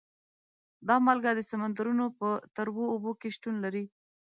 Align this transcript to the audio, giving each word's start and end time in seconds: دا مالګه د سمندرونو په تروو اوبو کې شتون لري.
دا 0.87 0.95
مالګه 1.05 1.31
د 1.35 1.41
سمندرونو 1.51 2.05
په 2.19 2.27
تروو 2.55 2.85
اوبو 2.93 3.11
کې 3.19 3.29
شتون 3.35 3.55
لري. 3.65 3.85